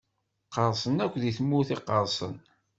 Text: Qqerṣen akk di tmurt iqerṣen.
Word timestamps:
Qqerṣen 0.47 0.97
akk 1.05 1.15
di 1.21 1.31
tmurt 1.37 1.69
iqerṣen. 1.75 2.35